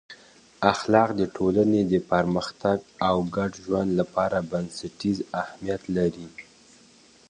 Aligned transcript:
اخلاق 0.71 1.09
د 1.19 1.21
ټولنې 1.35 1.81
د 1.91 1.93
پرمختګ 2.11 2.77
او 3.07 3.15
ګډ 3.35 3.51
ژوند 3.65 3.89
لپاره 3.99 4.37
بنسټیز 4.51 5.17
اهمیت 5.41 5.81
لري. 5.97 6.27